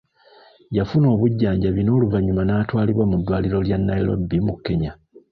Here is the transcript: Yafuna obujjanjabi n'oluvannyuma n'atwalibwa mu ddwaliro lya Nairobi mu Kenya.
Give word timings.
Yafuna 0.77 1.07
obujjanjabi 1.15 1.81
n'oluvannyuma 1.83 2.43
n'atwalibwa 2.45 3.05
mu 3.11 3.15
ddwaliro 3.19 3.57
lya 3.67 3.77
Nairobi 3.87 4.37
mu 4.47 4.55
Kenya. 4.65 4.91